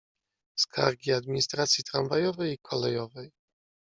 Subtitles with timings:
[0.55, 3.31] "Skargi administracji tramwajowej i kolejowej."